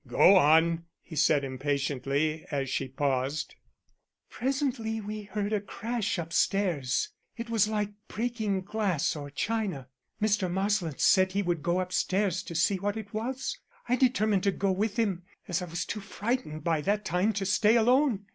[0.07, 3.53] "Go on," he said impatiently, as she paused.
[4.31, 9.89] "Presently we heard a crash upstairs it was like breaking glass or china.
[10.19, 10.49] Mr.
[10.51, 13.59] Marsland said he would go upstairs and see what it was.
[13.87, 17.45] I determined to go with him, as I was too frightened by that time to
[17.45, 18.25] stay alone.